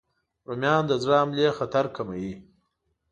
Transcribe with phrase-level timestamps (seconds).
[0.47, 2.31] رومیان د زړه حملې خطر کموي